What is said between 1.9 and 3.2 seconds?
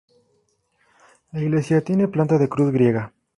planta de cruz griega.